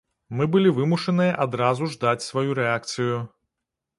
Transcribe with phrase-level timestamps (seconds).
[0.37, 3.21] Мы былі вымушаныя адразу ж даць сваю рэакцыю.